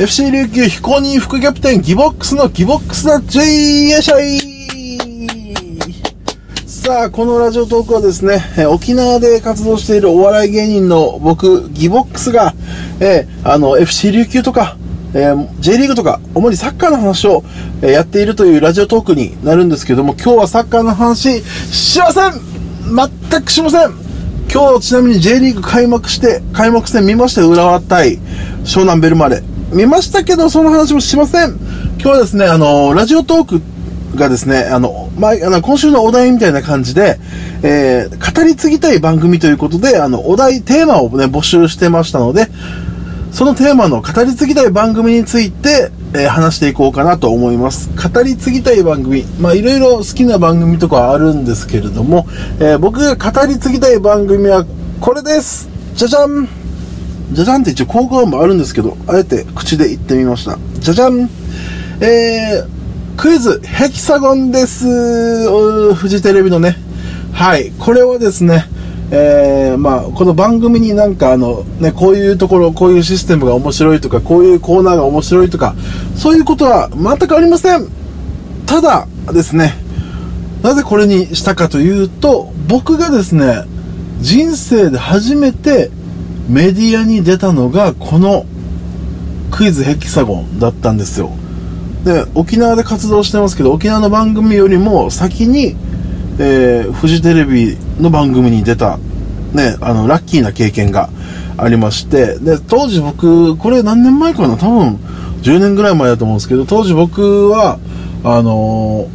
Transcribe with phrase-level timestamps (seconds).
[0.00, 4.40] FC 琉球非公認副キャプテンギボックスのギボックスだ J よいしょい
[6.66, 12.54] さあ、このラジオトークはですね、え沖縄で活動しているお笑い芸人の僕、ギボックスが、
[12.98, 14.78] えー、あの、FC 琉球とか、
[15.12, 17.44] えー、J リーグとか、主にサッカーの話を、
[17.82, 22.32] えー、やっているというラジオトークになるんですけども、今日はサッカーの話、しません
[23.30, 23.92] 全くしません
[24.50, 28.18] 今日ちなみに J リーグ開幕して、開幕戦見ましたよ、浦和対
[28.64, 29.42] 湘南ベルマレ。
[29.72, 31.50] 見ましたけど、その話もしません。
[31.50, 33.62] 今日はですね、あの、ラジオトーク
[34.16, 37.18] がですね、あの、まあ、の、今週のお題みたいな感じで、
[37.62, 42.48] えー、語り継ぎたい番組ということで、あの、お題、テーマをね、募集してましたので、
[43.32, 47.90] そのテーマの語り継ぎたい番組について、えー、話していこうかなと思います。
[47.96, 49.22] 語り継ぎたい番組。
[49.38, 52.26] まあ、いろいろ好きな番組とかあるんですけれども、
[52.58, 54.66] えー、僕が語り継ぎたい番組は
[55.00, 56.48] これですじゃじゃん
[57.32, 60.58] じゃじゃんって一応効果音もあるんですけど、あえて口で言ってみました。
[60.80, 61.28] じゃじゃん
[62.00, 64.86] えー、クイズ、ヘキサゴンです。
[65.94, 66.76] フジテレビのね。
[67.32, 67.70] はい。
[67.78, 68.64] これはですね、
[69.12, 75.74] えー、まあ、この番組になんかあの、ね、こういうところ、こういうシステムが面白いとか、こういうコーナーが面白いとか、
[76.16, 77.86] そういうことは全くありません。
[78.66, 79.74] ただですね、
[80.62, 83.64] なぜこれにしたかというと、僕がですね、
[84.20, 85.90] 人生で初めて
[86.50, 88.44] メディアに出たのがこの
[89.52, 91.30] クイズヘキサゴンだったんですよ。
[92.04, 95.76] で沖縄で活動してますけど沖縄の番組よりも先に、
[96.40, 98.98] えー、フジテレビの番組に出た
[99.52, 101.10] ねあのラッキーな経験が
[101.56, 104.56] ありましてで当時僕これ何年前かな？
[104.56, 104.96] 多分
[105.42, 107.78] 10年ぐらい前だと思うんですけど当時僕は
[108.24, 109.08] あの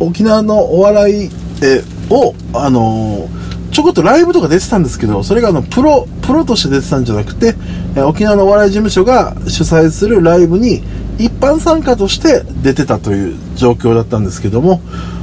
[0.00, 1.30] ー、沖縄のお笑い、
[1.62, 3.45] えをあのー
[3.76, 7.54] ちょこっとライブとか出てたんですけど、それがあの、プロ、プロとして出てたんじゃなくて、
[7.94, 10.82] え沖縄のお笑い事務所が主催するライブに
[11.18, 14.80] 一般参加として出てたという状況だったんですけども、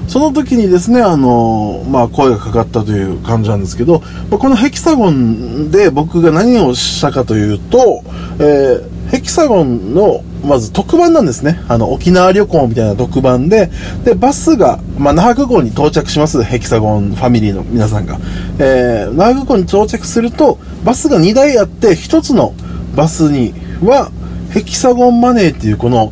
[0.07, 8.03] その時にですね、あの、まあ、声がかかったという感じなんですけど、まあこのヘキサゴンで僕が何をしたかというと、
[8.37, 11.63] えー、ヘキサゴンのまず特番なんですね。
[11.67, 13.69] あの、沖縄旅行みたいな特番で、
[14.03, 16.41] で、バスが、まあ、那覇空港に到着します。
[16.41, 18.17] ヘキサゴンファミリーの皆さんが。
[18.57, 22.55] えー、那覇空港に到着すると、バスが2台あって、1つの
[22.95, 23.53] バスに
[23.83, 24.09] は、
[24.49, 26.11] ヘキサゴンマネーっていうこの、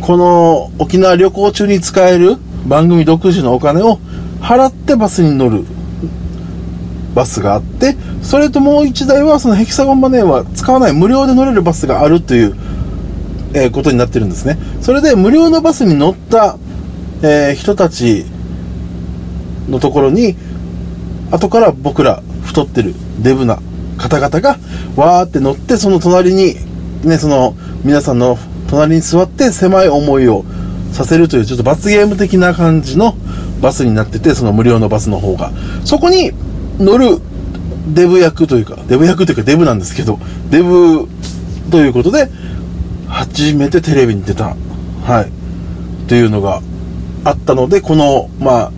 [0.00, 3.98] この沖縄旅行中に使える番組独自のお金を
[4.40, 5.66] 払ってバスに乗る
[7.14, 12.54] バスがあって、それともう1台はそのヘキサゴンマネーは使わない無料で乗れるバスがあるという
[13.52, 14.58] えー、ことになってるんですね。
[14.80, 16.56] それで無料のバスに乗った、
[17.22, 18.24] えー、人たち
[19.68, 20.36] のところに、
[21.30, 23.60] 後から僕ら太ってるデブな
[23.98, 24.58] 方々が
[24.96, 26.56] わーって乗って、その隣に、
[27.04, 28.38] ね、その皆さんの
[28.68, 30.44] 隣に座って狭い思いを
[30.92, 33.14] させるというちょっと罰ゲーム的な感じの
[33.60, 35.50] バスになってて、その無料のバスの方が。
[35.84, 36.32] そこに
[36.80, 37.18] 乗る
[37.88, 40.18] デブ役というか、デブ役というかデブなんですけど、
[40.50, 41.08] デブ
[41.70, 42.28] ということで、
[43.08, 44.56] 初めてテレビに出た、
[45.04, 45.24] はい、
[46.04, 46.62] っていうのが
[47.24, 48.72] あったので、この、まあ、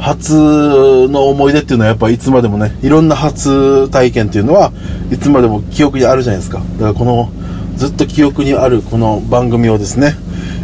[0.00, 4.72] 初の思い出っていうのはやっぱいつまでもね、いろんな初体験っていうのは
[5.12, 6.58] いつまでも記憶にあるじゃないですか。
[6.58, 7.30] だからこの、
[7.76, 10.16] ずっと記憶にあるこの番組をですね、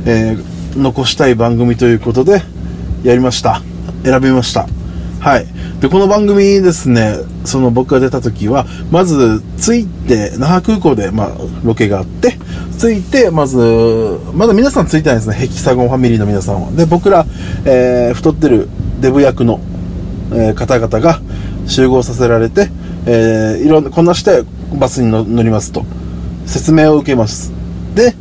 [0.06, 2.42] えー、残したい番組ということで、
[3.04, 3.62] やりました。
[4.04, 4.66] 選びました。
[5.20, 5.46] はい。
[5.80, 11.30] で、この番組ですね、その僕が出た時は、まず、着いて、那覇空港で、まあ、
[11.62, 12.36] ロケがあって、
[12.80, 13.58] 着いて、まず、
[14.34, 16.72] まだ皆さん着いてないですね、ヘキサゴンファミリーの皆さんは。
[16.72, 17.26] で、僕ら、
[17.64, 18.68] えー、太ってる
[19.00, 19.60] デブ役の、
[20.32, 21.20] えー、方々が
[21.68, 22.70] 集合させられて、
[23.06, 24.42] えー、いろんな、こんなして
[24.80, 25.84] バスに乗りますと、
[26.46, 27.52] 説明を受けます。
[27.94, 28.14] で、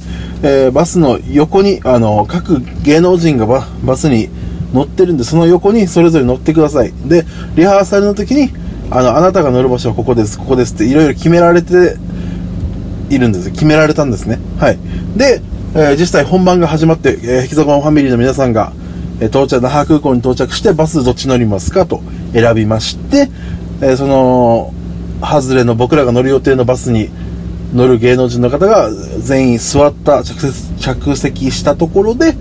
[0.44, 4.30] えー、バスの横に、あの、各芸能人がババスに
[4.74, 6.94] 乗ってるんで、その横にそれぞれ乗ってください。
[7.06, 8.50] で、リハーサルの時に、
[8.90, 11.98] あの、あなたが乗る場所はここです、ここですっていろいろ決められて
[13.10, 13.52] いるんです。
[13.52, 14.40] 決められたんですね。
[14.58, 14.78] はい。
[15.16, 15.42] で、
[15.74, 18.74] えー、実際本番が始まって、えー、ヘキザゴンファミリーの皆さんが、
[19.20, 21.86] えー、到着、那覇空港に到着して、バスどっち乗りますか？
[21.86, 22.02] と
[22.34, 23.30] 選びまして、
[23.82, 24.74] えー、その、
[25.22, 27.10] 外れの僕らが乗る予定のバスに
[27.74, 32.36] 乗る芸能人の方が全員座った着席したところで、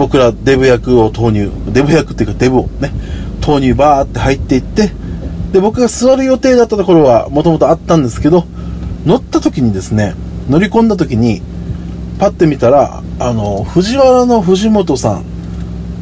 [0.00, 2.90] 僕らデブ役を投入、デブ役っていうかデブをね、
[3.42, 4.90] 投入バーって入っていって、
[5.52, 8.46] で、僕が座る予定だったところはもともとあったんですけど、
[9.04, 10.14] 乗った時にですね、
[10.48, 11.42] 乗り込んだ時に、
[12.18, 15.24] パッて見たら、あの、藤原の藤本さん、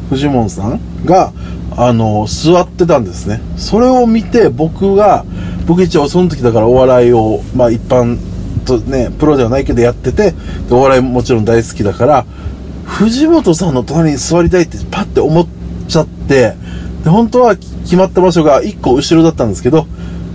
[0.09, 1.33] 藤本さんが、
[1.75, 3.41] あの、座ってたんですね。
[3.57, 5.25] それを見て、僕が、
[5.67, 8.17] 僕一応その時だからお笑いを、まあ一般
[8.63, 10.37] とね、プロではないけどやってて、で
[10.71, 12.25] お笑いももちろん大好きだから、
[12.89, 15.47] 藤本さんの隣に座りたいってパッて思っ
[15.87, 16.55] ちゃって、
[17.03, 19.85] で、本当は決まった場所が1個後ろだったんですけど、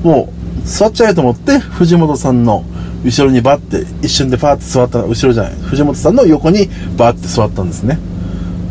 [0.03, 0.33] も
[0.65, 2.65] う座っちゃえと思って、藤本さんの
[3.05, 7.99] 後ろにバッて、一瞬でパーって座った後ろじゃない、藤本さんの横にバッて座ったんですね。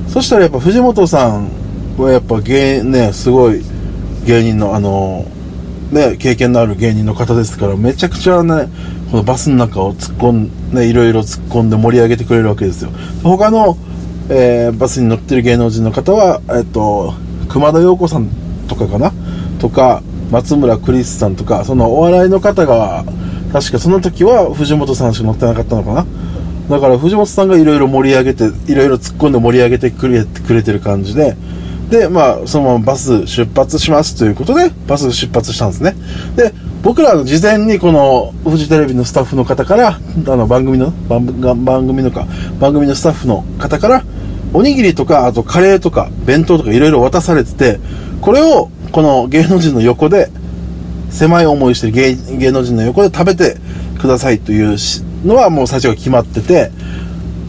[0.08, 1.50] そしたらやっぱ藤本さん
[1.98, 3.64] はやっぱ芸、ね、すごい
[4.26, 5.26] 芸人のあの、
[5.92, 8.70] ね、経験のある芸人の方ですから、めちゃくちゃね、
[9.14, 12.90] このバスの中を突っ込ん、ね、いろいろ突っ込んで盛り上げてくれるわけですよ。
[13.22, 13.78] 他の、
[14.28, 17.14] えー、バスに乗ってる芸能人の方は、えっと、
[17.48, 18.28] 熊田陽子さん
[18.68, 19.14] とかかな？
[19.60, 20.02] とか、
[20.32, 23.06] 松村クリスさんとか、そのお笑いの方が、
[23.52, 26.08] 確かその時は藤本さんしか乗ってなかったのかな？
[26.72, 31.38] だから藤本さんがいろいろ盛り上げて、いろいろ突っ込んで盛り上げてくれてくれてる感じで、
[31.92, 35.94] で、まあ、そのままバス出発しますということで、バス出発したんですね。
[36.36, 36.52] で、
[36.84, 41.26] 僕らの事前にこの、フジテレビのスタッフの方から、あの、番組の、番
[41.88, 42.28] 組のか、
[42.60, 44.04] 番組のスタッフの方から、
[44.54, 47.80] おにぎりとか、あとカレーとか、弁当とかいろいろ渡されてて、
[48.20, 50.30] これを、この芸能人の横で、
[51.10, 53.58] 狭い思いしてる芸芸能人の横で食べて
[54.02, 54.76] くださいという
[55.24, 56.70] のはもう最初が決まってて、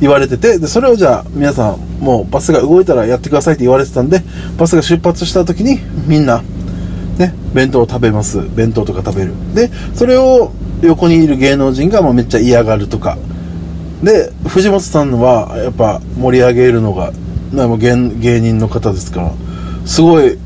[0.00, 4.22] 言われてて、で、それをじゃあ皆さんもうバスが動いたらやってくださいって言われてたんで、
[4.56, 6.42] バスが出発した時にみんな、
[7.18, 8.40] ね、弁当を食べます。
[8.54, 9.32] 弁当とか食べる。
[9.54, 10.52] で、それを
[10.82, 13.16] 横にいる芸能人がもうめっちゃ嫌がるとか。
[14.02, 17.12] で、藤本さんはやっぱ盛り上げるのが、
[17.52, 17.96] ね、もう芸
[18.40, 19.32] 人の方ですから、
[19.86, 20.36] すごい、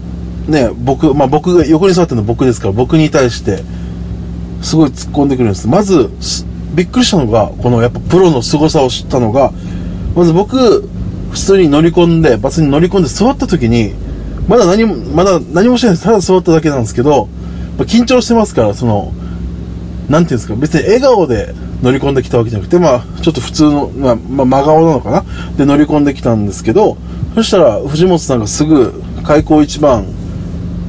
[0.47, 3.62] ね、僕、まあ僕が横に座ってるの僕ですから、僕に対して、
[4.62, 5.67] すごい突っ込んでくるんです。
[5.69, 6.11] まず、
[6.75, 9.53] びっくりしたのが、このやっぱプロの凄さを知ったのが、
[10.15, 10.88] まず僕、
[11.31, 13.93] 普通に乗り込んで、バスに乗り込んで座った時に、
[14.48, 16.04] まだ何も、まだ何もしてないです。
[16.04, 17.28] ただ座っただけなんですけど、
[17.76, 19.12] まあ、緊張してますから、その、
[20.08, 25.24] なんていうんですか、別に笑顔で乗り込んできたわけじゃなくて、まあ、ちょっと普通の、まあ、まあ、真顔なのかな？
[25.56, 26.96] で乗り込んできたんですけど、
[27.34, 30.06] そしたら、藤本さんがすぐ、開口一番、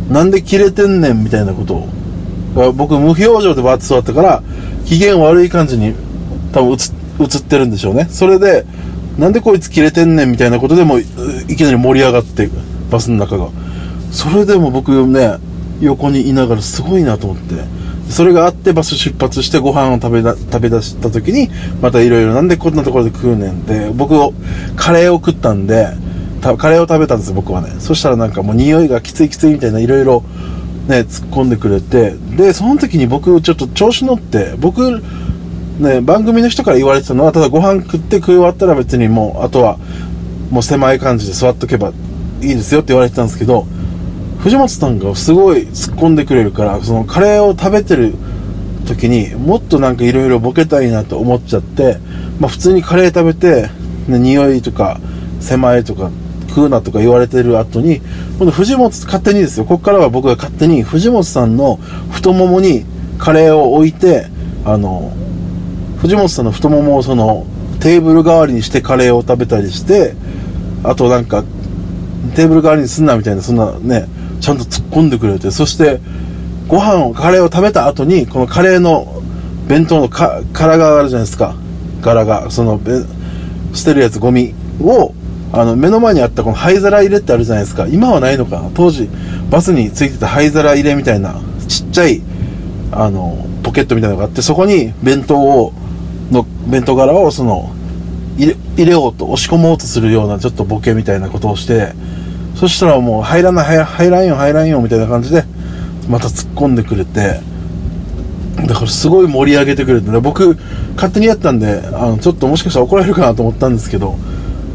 [0.10, 1.76] なんで切れてんねんみたいなこと
[2.56, 4.42] を、僕無表情でバーッと座ったから、
[4.86, 5.94] 機嫌悪い感じに
[6.54, 6.76] 多分映
[7.26, 8.08] ってるんでしょうね。
[8.10, 8.66] それで、
[9.18, 11.04] なんでこいつ切れてんねんみたいなことでもい
[11.58, 12.54] きなり盛り上がっていく。
[12.90, 13.50] バスの中が。
[14.12, 15.38] それでも僕ね、
[15.82, 17.56] 横にいながらすごいなと思って。
[18.10, 21.50] それがあってバス出発してご飯を食べだ食べ出した時に、
[21.82, 24.34] またいろいろなんでこんなところで食うねんって、僕を、
[24.76, 25.88] カレーを食ったんで、
[26.42, 27.76] カレーを食べたんです、僕はね。
[27.80, 30.24] そしたらなんかもう匂いがきついきついみたいないろいろ
[30.88, 35.04] ね、突っ込んでくれて、で、その時に僕ちょっと調子乗って、僕、
[35.80, 39.78] ね、番組の人から言われてたのは、ただご飯食って食い終わったら別にもう、あとは、
[40.50, 41.94] もう狭い感じで座っとけば
[42.42, 43.66] いいですよって言われてたんですけど、
[44.40, 48.14] 藤本さんがすごい突っ込んでくれるから、そのカレーを食べてる
[48.88, 51.98] 時にもっとなんか色々ボケたいなと思っちゃって、
[52.40, 53.70] まあ普通にカレー食べて、
[54.08, 55.00] ね、匂いとか
[55.40, 56.10] 狭いとか
[56.50, 58.02] 食うなとか言われてる後に、
[58.38, 61.78] 今度藤本、勝手にですよ、ここからは僕が勝手に藤本さんの
[62.12, 62.86] 太ももに
[63.18, 64.28] カレーを置いて、
[64.66, 65.12] あの、
[66.02, 67.46] 藤本さんの太ももをその、
[67.80, 70.16] テーブル代わりにしてカレーを食べたりして、
[70.84, 71.44] あとなんか、
[72.36, 74.08] テーブル代わりにすんなみたいな、そんなね、
[74.40, 76.00] ちゃんと突っ込んでくれて、そして、
[76.68, 79.22] ご飯を、カレーを食べた後に、このカレーの
[79.68, 81.56] 弁当のか殻があるじゃないですか。
[82.02, 82.80] 柄が、その、
[83.74, 85.14] 捨てるやつ、ゴミを、
[85.52, 87.88] あの、目の前にあったこの灰皿入れってあるじゃないですか。
[87.88, 89.10] 今はないのかな当時、
[89.50, 92.22] バスについてた灰皿入れみたいな、ちっちゃい、
[92.92, 95.74] あの、ポケットみたいなのがあって、そこに弁当を、
[96.32, 97.72] の、弁当柄をその、
[98.40, 98.56] 入
[98.86, 101.94] れ、ようと、押し込もうとするような、ちょっとボケみたいなことをして、
[102.56, 105.44] そしたらもう、入らない、入らんよ、入らんよ、みたいな感じで、
[106.08, 107.42] また突っ込んでくれて、
[108.66, 110.58] だからすごい盛り上げてくれて、ね、僕、
[110.96, 114.18] 勝手にやったんで、あの、ちょっともしかしたら怒られるかなと思ったんですけど、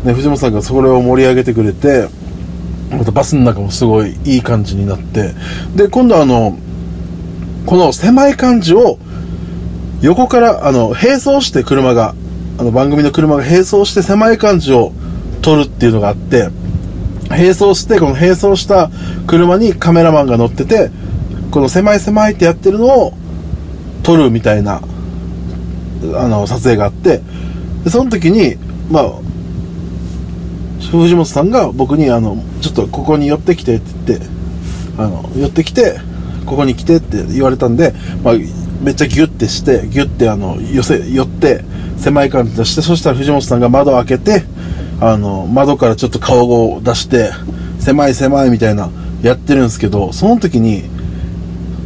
[0.04, 2.09] ね、藤本さんがそれを盛り上げてくれて、
[2.90, 5.33] またバスの中もすごいいい感じになって、
[5.75, 6.56] で、今度あの、
[7.66, 8.99] この狭い感じを、
[10.02, 12.14] 横から、あの、並走して車が、
[12.58, 14.92] あの、番組の車が並走して狭い感じを
[15.42, 16.49] 撮るっていうのがあって、
[17.28, 18.90] 並走して、この並走した
[19.26, 20.90] 車にカメラマンが乗ってて、
[21.50, 23.14] この狭い狭いってやってるのを
[24.02, 24.82] 撮るみたいな、
[26.16, 27.23] あの、撮影があって、
[27.84, 28.56] で、その時に、
[28.90, 29.12] まあ、
[31.00, 34.26] 藤本さんが僕にあのちょっとここに寄ってきてって言って
[34.99, 35.99] あの寄ってきて
[36.46, 38.34] ここに来てって言われたんで、まあ、
[38.82, 41.64] めっちゃギュッてしてギュッてあの寄せ寄って
[41.98, 44.44] 狭い感じ出してそしたら藤本さんが窓を開けて
[45.00, 47.30] あの窓からちょっと顔を出して
[47.80, 48.90] 狭い狭いみたいな
[49.22, 50.84] やってるんですけどその時に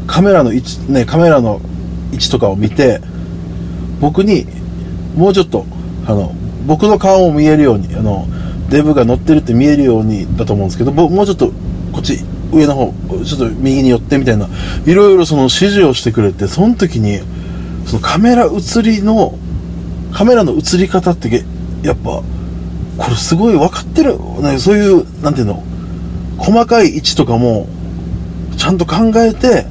[0.06, 1.60] カメラの位置ねカメラの
[2.12, 3.00] 位置とかを見て
[4.00, 4.46] 僕に、
[5.16, 5.66] もうちょっと、
[6.06, 6.34] あの、
[6.66, 8.26] 僕の顔も見えるように、あの、
[8.70, 11.48] デブが乗ってるって見えるようにだと思うんですけど、もうちょっと、
[11.92, 12.18] こっち、
[12.52, 14.48] 上の方、ちょっと右に寄ってみたいな、
[14.86, 17.20] いろいろその指示をしてくれて、その時に、
[17.86, 19.38] そのカメラ映りの、
[20.18, 21.44] カメラの映り方って、
[21.84, 22.24] やっぱ、こ
[23.08, 25.62] れすごい分かってる、ね、そういう、なんていうの、
[26.38, 27.68] 細かい位置とかも、
[28.56, 29.64] ちゃんと考えて、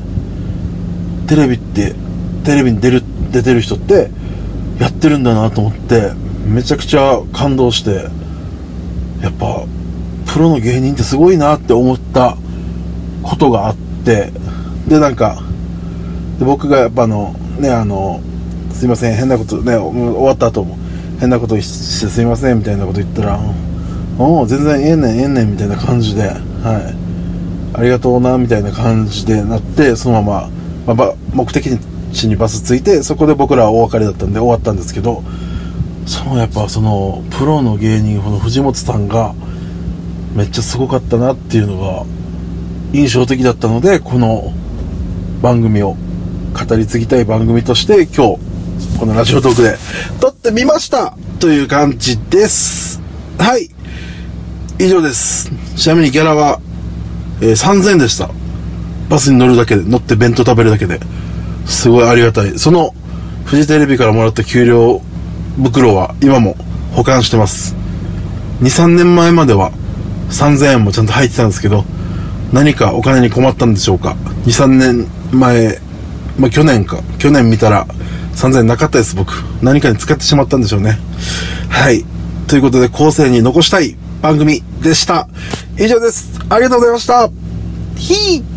[1.28, 1.96] テレビって、
[2.46, 4.10] テレビに出る、出てる人って、
[4.80, 6.14] やってるんだなと思って、
[6.46, 8.06] めちゃくちゃ感動して、
[9.22, 9.66] やっぱ、
[10.28, 12.38] プロの芸人ってすごいなって思った
[13.22, 13.76] ことがあっ
[14.06, 14.32] て、
[14.88, 15.44] で、なんか、
[16.40, 18.22] で僕がやっぱあの、ね、あの、
[18.78, 20.78] すいません、変なこと、ね、終わった後も、
[21.20, 23.40] 変なことしてすいませんみたいなこと言ったら、
[24.20, 26.36] お全然ええねん、ええねんみたいな感じで、は
[27.76, 27.80] い。
[27.80, 30.50] ありがとうな、みたいな感じでなって、そのま
[30.86, 31.80] ま、まあ、目的
[32.14, 35.24] 地にバス着いて、そこで僕らはお別れだったんで終わったんですけど、
[36.06, 39.34] そのやっぱその、プロの芸人、この藤本さんが、
[40.36, 42.06] めっちゃすごかったなっていうのが、
[42.94, 44.54] 印象的だったので、この
[45.42, 45.98] 番組を
[46.54, 48.47] 語り継ぎたい番組として、今日、
[49.00, 49.78] このラジオトークで
[50.20, 53.00] 撮ってみましたという感じです。
[53.38, 53.70] はい。
[54.80, 55.52] 以上です。
[55.76, 56.60] ちなみにギャラは、
[57.42, 58.30] えー、3000円でした。
[59.10, 61.00] バスに乗るだけで、乗って弁当食べるだけで。
[61.66, 62.58] すごいありがたい。
[62.58, 62.94] その、
[63.46, 65.02] フジテレビからもらった給料
[65.64, 66.56] 袋は今も
[66.94, 67.76] 保管してます。
[68.62, 69.72] 2、3年前までは
[70.30, 71.86] 3000円もちゃんと入ってたんですけど、
[72.52, 74.16] 何かお金に困ったんでしょうか。
[74.46, 75.80] 2、3年前、
[76.38, 77.02] まあ、去年か。
[77.18, 77.88] 去年見たら
[78.38, 79.34] 3000なかったです、僕。
[79.62, 81.00] 何かに使ってしまったんでしょうね。
[81.70, 82.06] はい。
[82.48, 85.28] ということで、後世に残したい番組でした。
[85.78, 86.40] 以上です。
[86.50, 87.30] ありがとうございました。
[87.96, 88.57] ひー